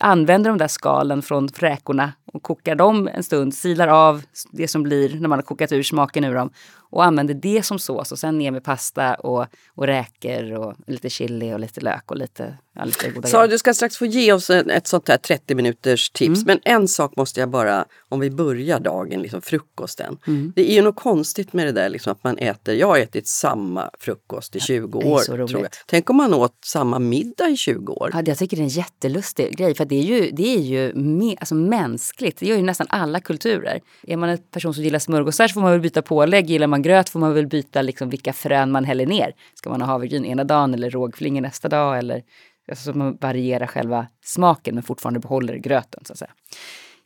[0.00, 4.22] använder de där skalen från räkorna och kokar dem en stund, silar av
[4.52, 6.50] det som blir när man har kokat ur smaken ur dem
[6.90, 11.10] och använder det som sås och sen ner med pasta och, och räkor och lite
[11.10, 14.32] chili och lite lök och lite, ja, lite goda Sara, du ska strax få ge
[14.32, 16.42] oss ett sånt här 30 minuters tips.
[16.42, 16.44] Mm.
[16.46, 20.18] Men en sak måste jag bara, om vi börjar dagen, liksom frukosten.
[20.26, 20.52] Mm.
[20.56, 23.28] Det är ju något konstigt med det där liksom, att man äter, jag har ätit
[23.28, 25.20] samma frukost i 20 år.
[25.20, 25.68] Tror jag.
[25.86, 28.10] Tänk om man åt samma middag i 20 år.
[28.12, 30.94] Ja, jag tycker det är en jättelustig grej för det är ju, det är ju
[30.94, 32.40] me, alltså mänskligt.
[32.40, 33.80] Det gör ju nästan alla kulturer.
[34.02, 36.50] Är man en person som gillar smörgåsar så får man väl byta pålägg.
[36.50, 39.34] Gillar man man gröt får man väl byta liksom vilka frön man häller ner.
[39.54, 41.98] Ska man ha havregryn ena dagen eller rågflingor nästa dag?
[41.98, 42.22] Eller,
[42.68, 46.04] alltså så man varierar själva smaken men fortfarande behåller gröten.
[46.04, 46.30] så att säga.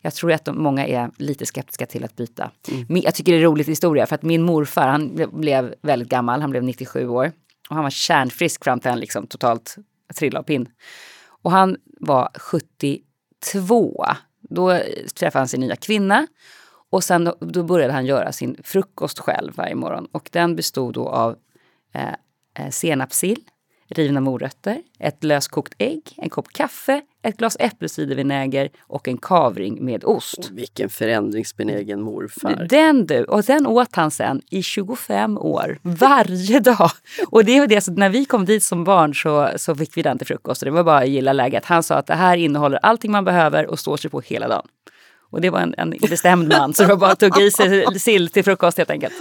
[0.00, 2.50] Jag tror att de, många är lite skeptiska till att byta.
[2.68, 3.02] Mm.
[3.04, 6.40] Jag tycker det är en rolig historia för att min morfar han blev väldigt gammal,
[6.40, 7.32] han blev 97 år.
[7.68, 9.76] Och han var kärnfrisk fram till han liksom totalt
[10.14, 10.68] trillade av pinn.
[11.42, 14.04] Och han var 72.
[14.40, 14.80] Då
[15.14, 16.26] träffade han sin nya kvinna
[16.94, 20.08] och sen då, då, började han göra sin frukost själv varje morgon.
[20.12, 21.36] Och den bestod då av
[21.94, 22.08] eh,
[22.58, 23.40] eh, senapssill,
[23.88, 30.04] rivna morötter, ett löskokt ägg, en kopp kaffe, ett glas äppelcidervinäger och en kavring med
[30.04, 30.50] ost.
[30.50, 32.66] Vilken förändringsbenägen morfar.
[32.70, 33.24] Den du!
[33.24, 36.90] Och den åt han sen i 25 år, varje dag.
[37.28, 40.02] Och det var det, så när vi kom dit som barn så, så fick vi
[40.02, 40.62] den till frukost.
[40.62, 41.64] Och det var bara att gilla läget.
[41.64, 44.66] Han sa att det här innehåller allting man behöver och står sig på hela dagen.
[45.34, 48.78] Och det var en, en bestämd man, var bara tugga i sig sill till frukost
[48.78, 49.14] helt enkelt.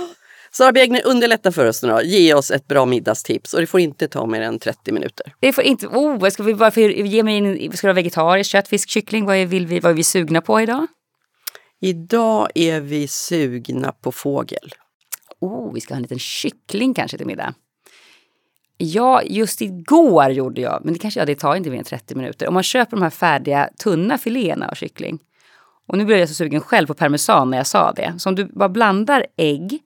[0.51, 2.01] Sara Begner, underlätta för oss nu då.
[2.01, 5.33] Ge oss ett bra middagstips och det får inte ta mer än 30 minuter.
[5.39, 8.51] Det får inte, oh, ska vi bara för, ge mig in, ska det vara vegetariskt,
[8.51, 9.25] kött, fisk, kyckling?
[9.25, 10.87] Vad är, vill vi, vad är vi sugna på idag?
[11.81, 14.73] Idag är vi sugna på fågel.
[15.39, 17.53] Oh, vi ska ha en liten kyckling kanske till middag.
[18.77, 22.15] Ja, just igår gjorde jag, men det kanske ja, det tar inte mer än 30
[22.15, 22.47] minuter.
[22.47, 25.19] Om man köper de här färdiga tunna filéerna av kyckling.
[25.87, 28.13] Och nu blev jag så sugen själv på parmesan när jag sa det.
[28.17, 29.79] Så om du bara blandar ägg,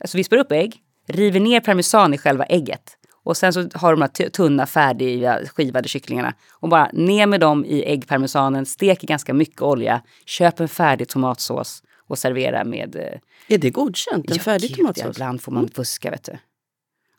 [0.00, 0.76] alltså vispar upp ägg,
[1.08, 2.96] river ner parmesan i själva ägget.
[3.22, 6.34] Och sen så har de här tunna färdiga skivade kycklingarna.
[6.52, 11.08] Och bara ner med dem i äggparmesanen, stek i ganska mycket olja, köp en färdig
[11.08, 12.96] tomatsås och servera med...
[12.96, 14.30] eh, Är det godkänt?
[14.30, 15.16] En ja, färdig gud, tomatsås?
[15.16, 16.32] Ibland får man fuska vet du.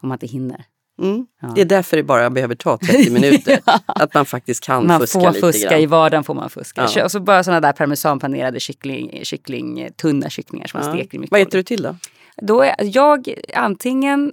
[0.01, 0.65] Om man inte hinner.
[1.01, 1.25] Mm.
[1.41, 1.51] Ja.
[1.55, 3.59] Det är därför det bara behöver ta 30 minuter.
[3.85, 5.79] Att man faktiskt kan Man fuska får lite fuska, grann.
[5.79, 6.87] i vardagen får man fuska.
[6.95, 7.03] Ja.
[7.03, 10.95] Och så bara sådana där parmesanpanerade kyckling, kyckling, tunna kycklingar som man Ja.
[10.95, 11.95] steker i mycket Vad äter du till då?
[12.41, 14.31] Då är jag antingen...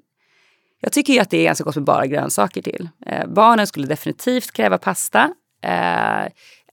[0.81, 2.89] Jag tycker ju att det är ganska gott med bara grönsaker till.
[3.07, 5.31] Eh, barnen skulle definitivt kräva pasta.
[5.65, 6.29] Eh,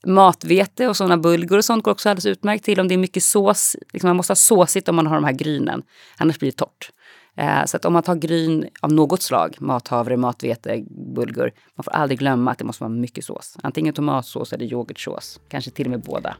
[0.06, 3.22] matvete och sådana bulgur och sånt går också alldeles utmärkt till om det är mycket
[3.22, 3.76] sås.
[3.92, 5.82] Liksom man måste ha såsigt om man har de här grynen.
[6.16, 6.90] Annars blir det torrt.
[7.36, 11.52] Eh, så att om man tar gryn av något slag, mathavre, matvete, bulgur.
[11.76, 13.56] Man får aldrig glömma att det måste vara mycket sås.
[13.62, 15.40] Antingen tomatsås eller yoghurtsås.
[15.48, 16.36] Kanske till och med båda.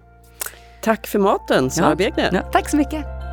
[0.82, 1.94] Tack för maten, Sara Ja.
[1.94, 2.30] Begner.
[2.32, 3.25] Ja, tack så mycket.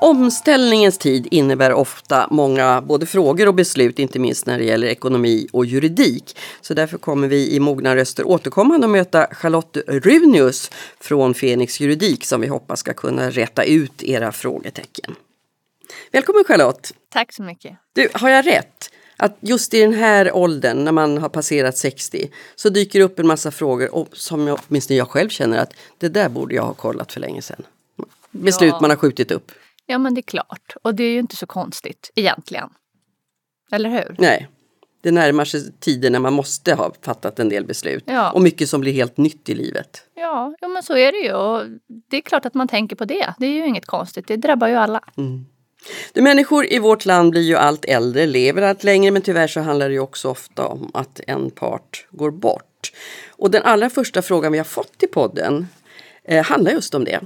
[0.00, 5.48] Omställningens tid innebär ofta många både frågor och beslut, inte minst när det gäller ekonomi
[5.52, 6.36] och juridik.
[6.60, 12.24] Så därför kommer vi i Mogna röster återkommande att möta Charlotte Runius från Fenix Juridik
[12.24, 15.14] som vi hoppas ska kunna rätta ut era frågetecken.
[16.12, 16.92] Välkommen Charlotte!
[17.12, 17.76] Tack så mycket.
[17.92, 18.90] Du, har jag rätt?
[19.16, 23.18] Att just i den här åldern, när man har passerat 60, så dyker det upp
[23.18, 26.62] en massa frågor och som jag, åtminstone jag själv känner att det där borde jag
[26.62, 27.62] ha kollat för länge sedan.
[28.30, 28.80] Beslut Ja.
[28.80, 29.52] man har skjutit upp.
[29.86, 30.74] Ja, men det är klart.
[30.82, 32.68] Och det är ju inte så konstigt egentligen.
[33.72, 34.16] Eller hur?
[34.18, 34.48] Nej,
[35.02, 38.04] det närmar sig tider när man måste ha fattat en del beslut.
[38.06, 38.30] Ja.
[38.30, 40.02] Och mycket som blir helt nytt i livet.
[40.14, 41.32] Ja, ja, men så är det ju.
[41.32, 41.64] Och
[42.10, 43.34] det är klart att man tänker på det.
[43.38, 44.28] Det är ju inget konstigt.
[44.28, 45.00] Det drabbar ju alla.
[46.12, 49.60] De människor i vårt land blir ju allt äldre, lever allt längre men tyvärr så
[49.60, 52.92] handlar det ju också ofta om att en part går bort.
[53.30, 55.66] Och den allra första frågan vi har fått i podden
[56.26, 57.20] eh, handlar just om det.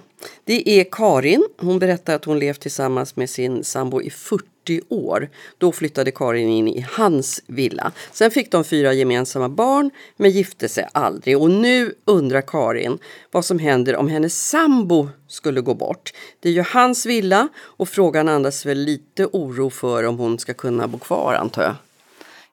[0.44, 1.48] Det är Karin.
[1.58, 5.28] Hon berättar att hon levt tillsammans med sin sambo i 40 år.
[5.58, 7.92] Då flyttade Karin in i hans villa.
[8.12, 11.38] Sen fick de fyra gemensamma barn men gifte sig aldrig.
[11.38, 12.98] Och nu undrar Karin
[13.30, 16.12] vad som händer om hennes sambo skulle gå bort.
[16.40, 20.54] Det är ju hans villa och frågan andas väl lite oro för om hon ska
[20.54, 21.74] kunna bo kvar antar jag.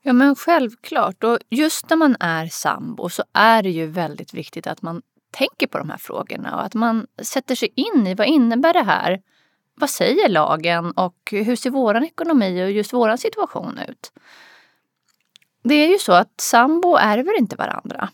[0.01, 1.23] Ja, men självklart.
[1.23, 5.67] Och just när man är sambo så är det ju väldigt viktigt att man tänker
[5.67, 9.21] på de här frågorna och att man sätter sig in i vad innebär det här?
[9.75, 14.11] Vad säger lagen och hur ser våran ekonomi och just våran situation ut?
[15.63, 18.09] Det är ju så att sambo ärver inte varandra.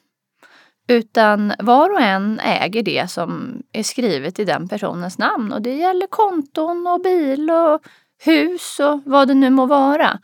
[0.87, 5.53] Utan var och en äger det som är skrivet i den personens namn.
[5.53, 7.81] Och det gäller konton och bil och
[8.25, 10.19] hus och vad det nu må vara.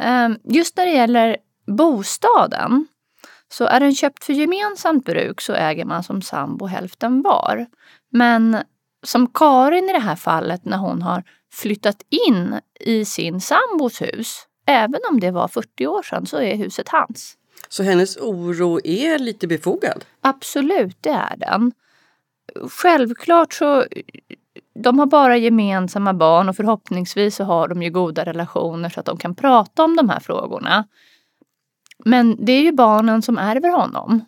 [0.00, 2.86] Ehm, just när det gäller bostaden
[3.52, 7.66] så är den köpt för gemensamt bruk så äger man som sambo hälften var.
[8.12, 8.56] Men
[9.02, 14.46] som Karin i det här fallet när hon har flyttat in i sin sambos hus,
[14.66, 17.36] även om det var 40 år sedan, så är huset hans.
[17.68, 20.04] Så hennes oro är lite befogad.
[20.20, 21.72] Absolut, det är den.
[22.70, 23.84] Självklart så
[24.74, 29.06] de har bara gemensamma barn och förhoppningsvis så har de ju goda relationer så att
[29.06, 30.84] de kan prata om de här frågorna.
[32.04, 34.24] Men det är ju barnen som ärver honom.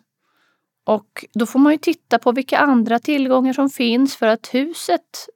[0.85, 5.29] Och då får man ju titta på vilka andra tillgångar som finns för att huset,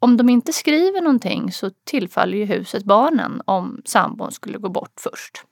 [0.00, 4.92] om de inte skriver någonting så tillfaller ju huset barnen om sambon skulle gå bort
[4.96, 5.44] först.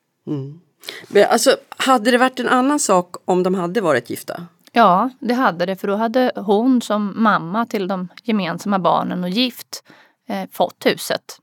[1.08, 4.46] Men alltså, hade det varit en annan sak om de hade varit gifta?
[4.72, 9.30] Ja, det hade det för då hade hon som mamma till de gemensamma barnen och
[9.30, 9.84] gift
[10.28, 11.38] eh, fått huset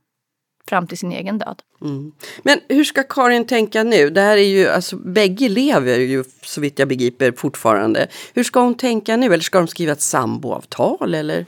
[0.69, 1.61] fram till sin egen död.
[2.43, 4.09] Men hur ska Karin tänka nu?
[4.09, 8.07] Det här är ju, alltså, bägge lever ju så vitt jag begriper fortfarande.
[8.33, 9.25] Hur ska hon tänka nu?
[9.25, 11.45] Eller ska de skriva ett samboavtal eller?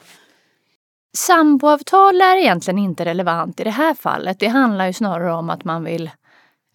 [1.13, 4.39] Samboavtal är egentligen inte relevant i det här fallet.
[4.39, 6.09] Det handlar ju snarare om att man vill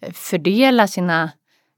[0.01, 1.31] eh, fördela sina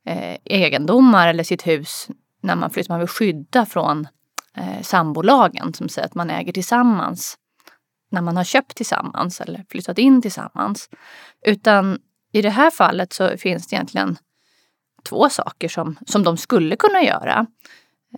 [0.05, 2.07] eh, egendomar eller sitt hus
[2.41, 2.93] när man flyttar.
[2.93, 4.07] Man vill skydda från
[4.57, 7.37] eh, sambolagen som säger att man äger tillsammans
[8.09, 10.89] när man har köpt tillsammans eller flyttat in tillsammans.
[11.45, 11.99] Utan
[12.31, 14.17] i det här fallet så finns det egentligen
[15.03, 17.45] två saker som, som de skulle kunna göra.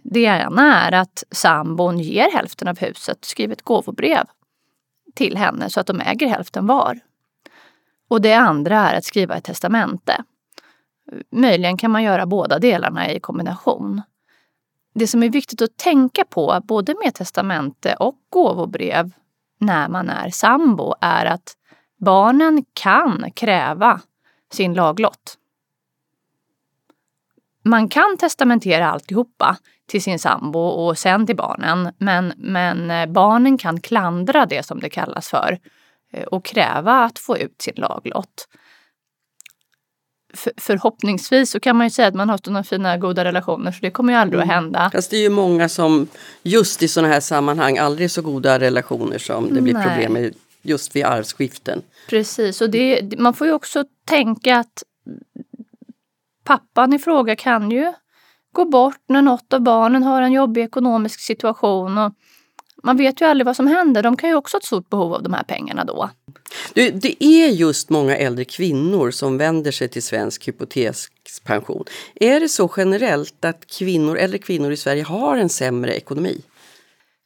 [0.04, 4.26] Det ena är att sambon ger hälften av huset, skriver ett gåvobrev
[5.16, 7.00] till henne så att de äger hälften var.
[8.10, 10.24] Och det andra är att skriva ett testamente.
[11.32, 14.02] Möjligen kan man göra båda delarna i kombination.
[14.94, 19.12] Det som är viktigt att tänka på både med testamente och gåvobrev
[19.62, 21.54] när man är sambo är att
[22.00, 24.02] barnen kan kräva
[24.54, 25.38] sin laglott.
[27.64, 31.94] Man kan testamentera alltihopa till sin sambo och sen till barnen.
[31.98, 35.60] Men, men eh, barnen kan klandra det som det kallas för
[36.12, 38.48] eh, och kräva att få ut sin laglott.
[40.34, 43.78] För, förhoppningsvis så kan man ju säga att man har några fina goda relationer så
[43.82, 44.50] det kommer ju aldrig mm.
[44.50, 44.90] att hända.
[44.94, 46.08] Fast det är ju många som
[46.44, 49.88] just i sådana här sammanhang aldrig så goda relationer som det blir Nej.
[49.88, 51.82] problem med just vid arvsskiften.
[52.10, 54.84] Precis och det, man får ju också tänka att
[56.44, 57.94] pappan i fråga kan ju
[58.54, 61.98] gå bort när något av barnen har en jobbig ekonomisk situation.
[61.98, 62.14] Och
[62.82, 64.04] man vet ju aldrig vad som händer.
[64.04, 66.10] De kan ju också ha ett stort behov av de här pengarna då.
[66.74, 71.86] Det, det är just många äldre kvinnor som vänder sig till Svensk hypotekspension.
[72.16, 76.42] Är det så generellt att kvinnor, äldre kvinnor i Sverige har en sämre ekonomi?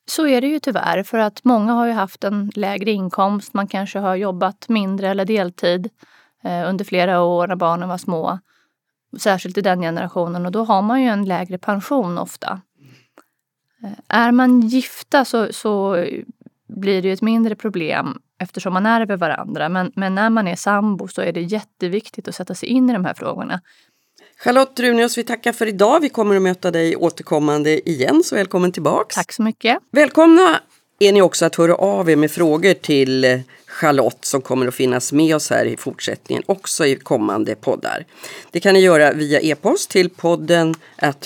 [0.08, 3.54] Så är det ju tyvärr för att många har ju haft en lägre inkomst.
[3.54, 5.90] Man kanske har jobbat mindre eller deltid
[6.44, 8.40] eh, under flera år när barnen var små.
[9.20, 12.62] Särskilt i den generationen och då har man ju en lägre pension ofta.
[13.86, 16.06] Eh, är man gifta så, så
[16.68, 19.70] blir det ju ett mindre problem eftersom man ärver varandra.
[19.70, 22.94] Men, men när man är sambo så är det jätteviktigt att sätta sig in i
[22.94, 23.62] de här frågorna.
[24.44, 26.00] Charlotte Runius, vi tackar för idag.
[26.00, 29.16] Vi kommer att möta dig återkommande igen, så välkommen tillbaks.
[29.16, 29.78] Tack så mycket.
[29.92, 30.60] Välkomna
[31.00, 35.12] är ni också att höra av er med frågor till Charlotte som kommer att finnas
[35.12, 38.06] med oss här i fortsättningen också i kommande poddar.
[38.52, 40.76] Det kan ni göra via e-post till podden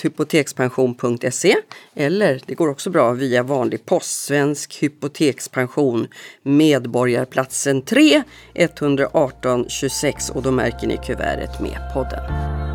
[0.02, 1.56] hypotekspension.se
[1.96, 6.08] eller det går också bra via vanlig post, Svensk Hypotekspension,
[6.44, 12.69] Medborgarplatsen 3, 118 26 och då märker ni kuvertet med podden.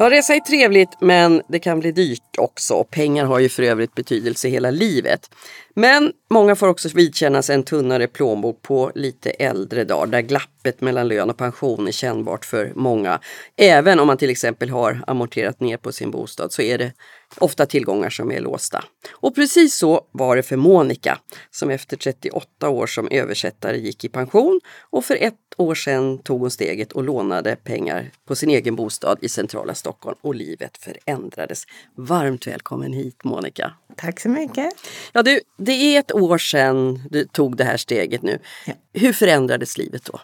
[0.00, 2.84] Ja, resa är trevligt men det kan bli dyrt också.
[2.84, 5.30] Pengar har ju för övrigt betydelse hela livet.
[5.74, 11.08] Men många får också vidkännas en tunnare plånbok på lite äldre dagar där glappet mellan
[11.08, 13.20] lön och pension är kännbart för många.
[13.56, 16.92] Även om man till exempel har amorterat ner på sin bostad så är det
[17.36, 18.84] ofta tillgångar som är låsta.
[19.12, 21.18] Och precis så var det för Monica
[21.50, 24.60] som efter 38 år som översättare gick i pension
[24.90, 29.18] och för ett år sedan tog hon steget och lånade pengar på sin egen bostad
[29.20, 31.64] i centrala Stockholm och livet förändrades.
[31.96, 33.72] Varmt välkommen hit Monica!
[33.96, 34.74] Tack så mycket!
[35.12, 38.38] Ja, du, det är ett år sedan du tog det här steget nu.
[38.66, 38.72] Ja.
[38.92, 40.20] Hur förändrades livet då?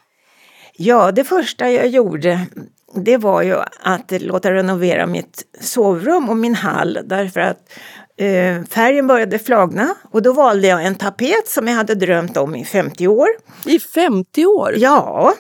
[0.76, 2.46] Ja, det första jag gjorde
[2.94, 7.72] det var ju att låta renovera mitt sovrum och min hall därför att
[8.16, 12.57] eh, färgen började flagna och då valde jag en tapet som jag hade drömt om
[12.57, 13.28] i 50 år.
[13.66, 14.74] I 50 år?
[14.76, 15.35] Ja.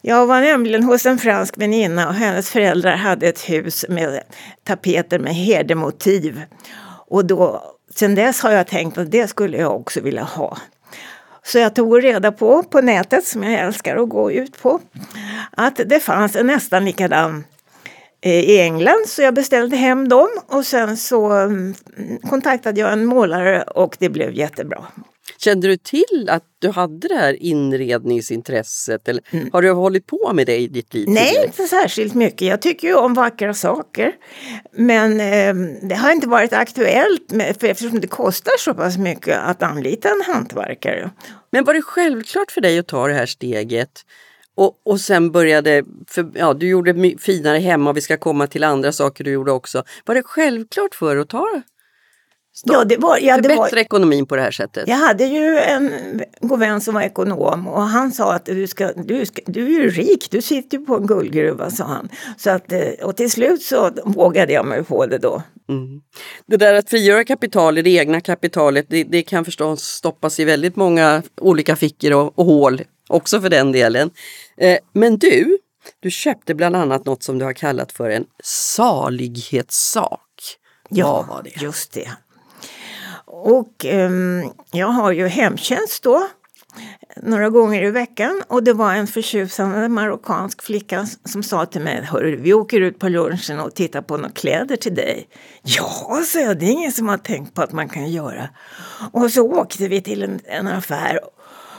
[0.00, 4.20] Jag var nämligen hos en fransk väninna och hennes föräldrar hade ett hus med
[4.64, 6.42] tapeter med herdemotiv.
[7.08, 7.62] Och då,
[7.94, 10.58] sen dess har jag tänkt att det skulle jag också vilja ha.
[11.46, 14.80] Så jag tog reda på, på nätet, som jag älskar att gå ut på,
[15.50, 17.44] att det fanns en nästan likadan
[18.20, 21.74] eh, i England så jag beställde hem dem och sen så mm,
[22.30, 24.84] kontaktade jag en målare och det blev jättebra.
[25.38, 29.50] Kände du till att du hade det här inredningsintresset eller mm.
[29.52, 31.08] har du hållit på med det i ditt liv?
[31.08, 31.46] Nej, tidigare?
[31.46, 32.48] inte särskilt mycket.
[32.48, 34.12] Jag tycker ju om vackra saker.
[34.72, 35.54] Men eh,
[35.88, 40.08] det har inte varit aktuellt med, för eftersom det kostar så pass mycket att anlita
[40.08, 41.10] en hantverkare.
[41.50, 43.90] Men var det självklart för dig att ta det här steget?
[44.54, 48.64] Och, och sen började, för, ja du gjorde finare hemma och vi ska komma till
[48.64, 49.84] andra saker du gjorde också.
[50.04, 51.62] Var det självklart för dig att ta
[52.64, 54.88] Ja, det var, ja, det var, ekonomin på det här sättet?
[54.88, 55.92] Jag hade ju en
[56.40, 59.80] god vän som var ekonom och han sa att du, ska, du, ska, du är
[59.80, 62.08] ju rik, du sitter ju på en guldgruva, sa han.
[62.36, 65.42] Så att, eh, och till slut så vågade jag mig på det då.
[65.68, 66.00] Mm.
[66.46, 70.76] Det där att frigöra kapital, det egna kapitalet, det, det kan förstås stoppas i väldigt
[70.76, 74.10] många olika fickor och, och hål, också för den delen.
[74.56, 75.58] Eh, men du,
[76.00, 80.20] du köpte bland annat något som du har kallat för en salighetssak.
[80.88, 82.10] Ja, just det.
[83.46, 86.28] Och um, jag har ju hemtjänst då
[87.22, 92.02] några gånger i veckan och det var en förtjusande marockansk flicka som sa till mig
[92.02, 95.28] Hörru, vi åker ut på lunchen och tittar på några kläder till dig.
[95.62, 98.48] Ja, sa jag, det är ingen som har tänkt på att man kan göra.
[99.12, 101.20] Och så åkte vi till en, en affär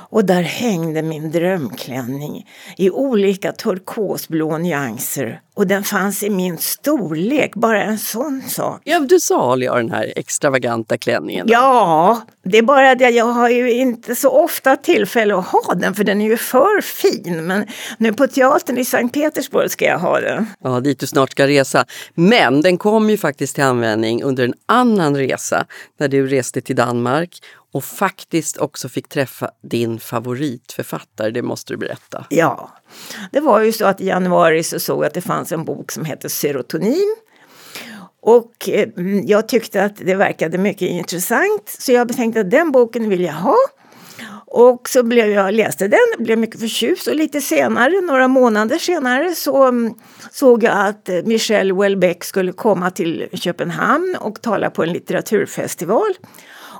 [0.09, 5.41] och där hängde min drömklänning i olika turkosblå nyanser.
[5.57, 8.81] Och den fanns i min storlek, bara en sån sak.
[8.83, 11.45] Ja, du sa ja, den här extravaganta klänningen.
[11.49, 15.95] Ja, det är bara det jag har ju inte så ofta tillfälle att ha den
[15.95, 17.45] för den är ju för fin.
[17.45, 17.65] Men
[17.97, 20.45] nu på teatern i Sankt Petersburg ska jag ha den.
[20.63, 21.85] Ja, dit du snart ska resa.
[22.13, 25.65] Men den kom ju faktiskt till användning under en annan resa
[25.99, 27.39] när du reste till Danmark
[27.73, 31.31] och faktiskt också fick träffa din favoritförfattare.
[31.31, 32.25] Det måste du berätta.
[32.29, 32.71] Ja,
[33.31, 35.91] det var ju så att i januari så såg jag att det fanns en bok
[35.91, 37.15] som heter Serotonin.
[38.21, 42.71] Och eh, mm, jag tyckte att det verkade mycket intressant så jag tänkte att den
[42.71, 43.55] boken vill jag ha.
[44.49, 49.35] Och så blev jag, läste den, blev mycket förtjust och lite senare, några månader senare,
[49.35, 49.93] så mm,
[50.31, 56.13] såg jag att Michel Houellebecq skulle komma till Köpenhamn och tala på en litteraturfestival.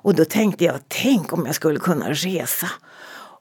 [0.04, 2.68] Och då tänkte jag, tänk om jag skulle kunna resa.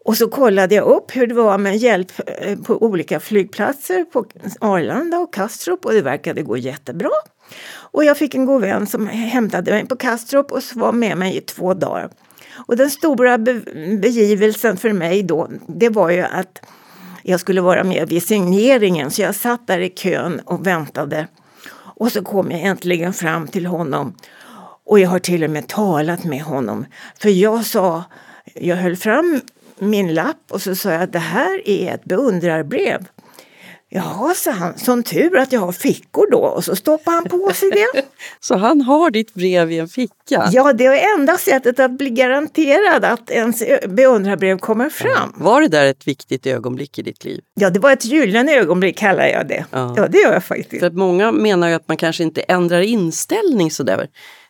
[0.06, 4.26] Och så kollade jag upp hur det var med hjälp eh, på olika flygplatser på
[4.60, 7.10] Arlanda och Kastrup och det verkade gå jättebra.
[7.68, 11.36] Och jag fick en god vän som hämtade mig på Kastrup och var med mig
[11.36, 12.10] i två dagar.
[12.66, 13.54] Och den stora be
[14.00, 16.66] begivelsen för mig då, det var ju att
[17.22, 19.10] jag skulle vara med vid signeringen.
[19.10, 21.28] Så jag satt där i kön och väntade.
[21.74, 24.14] Och så kom jag äntligen fram till honom.
[24.84, 26.86] Och jag har till och med talat med honom.
[27.18, 28.04] För jag sa,
[28.54, 29.40] jag höll fram
[29.78, 33.06] min lapp och så sa jag att det här är ett beundrarbrev.
[33.88, 36.38] Jaha, sa han, sån tur att jag har fickor då.
[36.38, 38.02] Och så stoppade han på sig det.
[38.40, 40.48] så han har ditt brev i en ficka?
[40.52, 45.32] Ja, det är enda sättet att bli garanterad att ens beundrarbrev kommer fram.
[45.36, 47.40] Var det där ett viktigt ögonblick i ditt liv?
[47.54, 49.64] Ja, det var ett gyllene ögonblick kallar jag det.
[49.70, 49.94] Ja.
[49.96, 50.80] ja, det gör jag faktiskt.
[50.80, 54.08] För att många menar ju att man kanske inte ändrar inställning sådär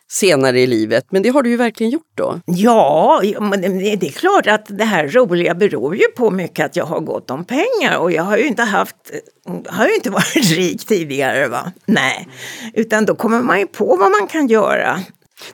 [0.09, 1.05] senare i livet.
[1.09, 2.39] Men det har du ju verkligen gjort då.
[2.45, 6.99] Ja, det är klart att det här roliga beror ju på mycket att jag har
[6.99, 8.95] gott om pengar och jag har ju inte haft,
[9.67, 11.71] har ju inte varit rik tidigare va.
[11.85, 12.27] Nej,
[12.73, 14.99] utan då kommer man ju på vad man kan göra.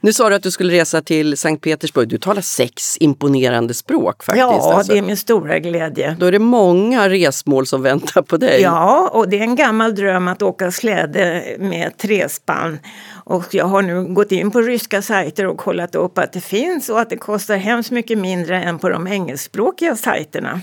[0.01, 2.07] Nu sa du att du skulle resa till Sankt Petersburg.
[2.07, 4.39] Du talar sex imponerande språk faktiskt.
[4.39, 4.93] Ja, alltså.
[4.93, 6.15] det är min stora glädje.
[6.19, 8.61] Då är det många resmål som väntar på dig.
[8.61, 12.79] Ja, och det är en gammal dröm att åka släde med trespann.
[13.25, 16.89] Och jag har nu gått in på ryska sajter och kollat upp att det finns
[16.89, 20.61] och att det kostar hemskt mycket mindre än på de engelskspråkiga sajterna.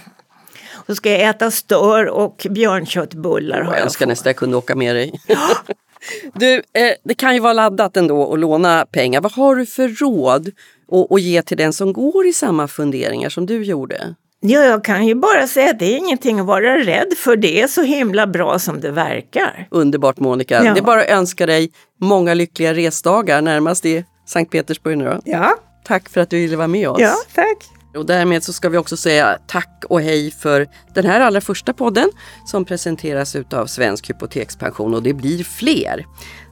[0.87, 3.63] Så ska jag äta stör och björnköttbullar.
[3.63, 5.13] Oh, jag önskar nästan jag kunde åka med dig.
[6.35, 9.21] Du, eh, det kan ju vara laddat ändå att låna pengar.
[9.21, 10.51] Vad har du för råd
[10.93, 14.15] att, att ge till den som går i samma funderingar som du gjorde?
[14.43, 17.37] Ja, jag kan ju bara säga att det är ingenting att vara rädd för.
[17.37, 19.69] Det är så himla bra som det verkar.
[19.71, 20.65] Underbart Monica.
[20.65, 20.75] Ja.
[20.75, 25.21] Det är bara att önska dig många lyckliga resdagar närmast i Sankt Petersburg nu då.
[25.25, 25.57] Ja.
[25.85, 27.01] Tack för att du ville vara med oss.
[27.01, 27.80] Ja, tack.
[27.95, 31.73] Och därmed så ska vi också säga tack och hej för den här allra första
[31.73, 32.11] podden
[32.47, 36.07] som presenteras utav Svensk Hypotekspension och det blir fler.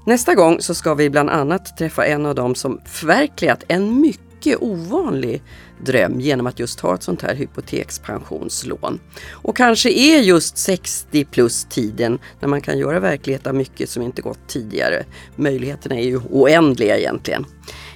[0.07, 4.62] Nästa gång så ska vi bland annat träffa en av dem som förverkligat en mycket
[4.62, 5.43] ovanlig
[5.84, 9.01] dröm genom att just ha ett sånt här hypotekspensionslån.
[9.30, 14.03] Och kanske är just 60 plus tiden när man kan göra verklighet av mycket som
[14.03, 15.05] inte gått tidigare.
[15.36, 17.45] Möjligheterna är ju oändliga egentligen.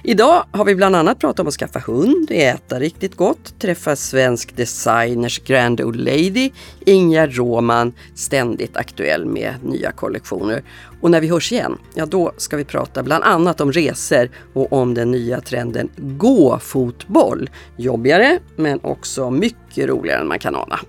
[0.05, 4.55] Idag har vi bland annat pratat om att skaffa hund, äta riktigt gott, träffa svensk
[4.55, 6.51] designers grand old lady
[6.85, 10.63] Ingegerd Råman, ständigt aktuell med nya kollektioner.
[11.01, 14.73] Och när vi hörs igen, ja då ska vi prata bland annat om resor och
[14.73, 17.49] om den nya trenden gå-fotboll.
[17.77, 20.79] Jobbigare men också mycket roligare än man kan ana.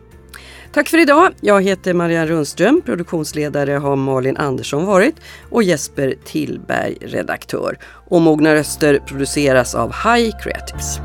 [0.75, 1.33] Tack för idag.
[1.41, 2.83] Jag heter Marianne Rundström.
[2.85, 5.14] Produktionsledare har Malin Andersson varit
[5.51, 7.79] och Jesper Tillberg redaktör.
[8.09, 10.99] Och Mogna röster produceras av High Creatives.